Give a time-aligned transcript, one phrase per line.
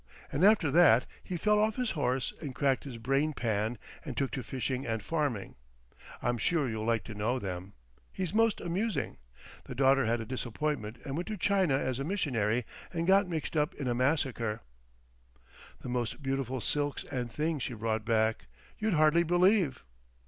[0.31, 4.31] And after that he fell off his horse and cracked his brain pan and took
[4.31, 5.57] to fishing and farming.
[6.23, 7.73] I'm sure you'll like to know them.
[8.11, 9.17] He's most amusing....
[9.65, 13.55] The daughter had a disappointment and went to China as a missionary and got mixed
[13.55, 14.61] up in a massacre."...
[15.81, 18.47] "The most beautiful silks and things she brought back,
[18.79, 19.83] you'd hardly believe!"